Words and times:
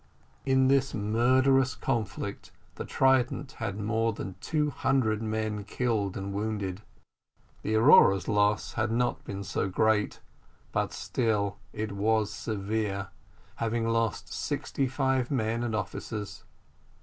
In 0.47 0.67
this 0.67 0.95
murderous 0.95 1.75
conflict 1.75 2.49
the 2.73 2.85
Trident 2.85 3.51
had 3.59 3.79
more 3.79 4.13
than 4.13 4.33
two 4.41 4.71
hundred 4.71 5.21
men 5.21 5.63
killed 5.63 6.17
and 6.17 6.33
wounded. 6.33 6.81
The 7.61 7.75
Aurora's 7.75 8.27
loss 8.27 8.73
had 8.73 8.89
not 8.91 9.23
been 9.23 9.43
so 9.43 9.69
great, 9.69 10.19
but 10.71 10.91
still 10.91 11.59
it 11.71 11.91
was 11.91 12.33
severe, 12.33 13.09
having 13.57 13.87
lost 13.87 14.33
sixty 14.33 14.87
five 14.87 15.29
men 15.29 15.61
and 15.61 15.75
officers. 15.75 16.45